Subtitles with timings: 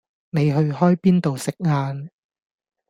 [0.31, 2.09] 你去開邊度食晏